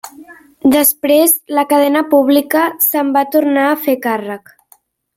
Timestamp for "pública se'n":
2.15-3.15